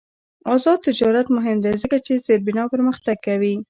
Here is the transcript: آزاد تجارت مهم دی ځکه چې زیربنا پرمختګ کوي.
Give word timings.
آزاد 0.53 0.77
تجارت 0.87 1.27
مهم 1.37 1.57
دی 1.65 1.73
ځکه 1.83 1.97
چې 2.05 2.21
زیربنا 2.25 2.63
پرمختګ 2.73 3.17
کوي. 3.27 3.53